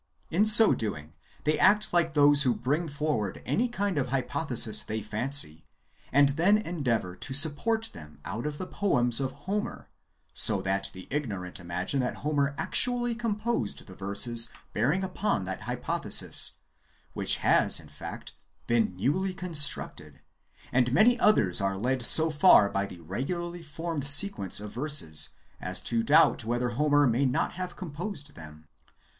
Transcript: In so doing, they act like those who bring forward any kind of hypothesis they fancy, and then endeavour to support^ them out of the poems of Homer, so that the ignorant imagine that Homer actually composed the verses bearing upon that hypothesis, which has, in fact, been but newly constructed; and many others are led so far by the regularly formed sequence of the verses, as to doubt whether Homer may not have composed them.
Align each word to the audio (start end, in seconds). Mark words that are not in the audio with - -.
In 0.31 0.47
so 0.47 0.73
doing, 0.73 1.13
they 1.43 1.59
act 1.59 1.93
like 1.93 2.13
those 2.13 2.41
who 2.41 2.55
bring 2.55 2.87
forward 2.87 3.39
any 3.45 3.69
kind 3.69 3.99
of 3.99 4.07
hypothesis 4.07 4.81
they 4.81 5.03
fancy, 5.03 5.67
and 6.11 6.29
then 6.29 6.57
endeavour 6.57 7.15
to 7.17 7.33
support^ 7.35 7.91
them 7.91 8.17
out 8.25 8.47
of 8.47 8.57
the 8.57 8.65
poems 8.65 9.19
of 9.19 9.31
Homer, 9.45 9.89
so 10.33 10.59
that 10.63 10.89
the 10.93 11.07
ignorant 11.11 11.59
imagine 11.59 11.99
that 11.99 12.15
Homer 12.25 12.55
actually 12.57 13.13
composed 13.13 13.85
the 13.85 13.93
verses 13.93 14.49
bearing 14.73 15.03
upon 15.03 15.43
that 15.43 15.61
hypothesis, 15.65 16.53
which 17.13 17.35
has, 17.35 17.79
in 17.79 17.87
fact, 17.87 18.33
been 18.65 18.85
but 18.85 18.95
newly 18.95 19.35
constructed; 19.35 20.19
and 20.71 20.91
many 20.91 21.19
others 21.19 21.61
are 21.61 21.77
led 21.77 22.01
so 22.01 22.31
far 22.31 22.69
by 22.69 22.87
the 22.87 23.01
regularly 23.01 23.61
formed 23.61 24.07
sequence 24.07 24.59
of 24.59 24.73
the 24.73 24.81
verses, 24.81 25.29
as 25.61 25.79
to 25.79 26.01
doubt 26.01 26.43
whether 26.43 26.69
Homer 26.69 27.05
may 27.05 27.27
not 27.27 27.51
have 27.51 27.75
composed 27.75 28.33
them. 28.35 28.65